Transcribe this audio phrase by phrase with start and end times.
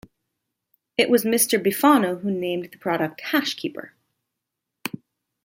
[0.97, 1.63] It was Mr.
[1.63, 3.91] Bifano who named the product HashKeeper.